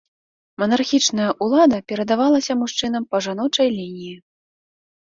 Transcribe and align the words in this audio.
Манархічная 0.63 1.27
ўлада 1.47 1.77
перадавалася 1.91 2.53
мужчынам 2.63 3.03
па 3.13 3.17
жаночай 3.29 3.67
лініі. 3.79 4.15